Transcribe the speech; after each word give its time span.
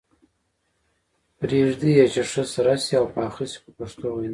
پرېږدي 1.39 1.91
یې 1.97 2.05
چې 2.13 2.21
ښه 2.31 2.43
سره 2.53 2.73
شي 2.83 2.93
او 3.01 3.05
پاخه 3.15 3.45
شي 3.51 3.57
په 3.63 3.71
پښتو 3.77 4.05
وینا. 4.11 4.29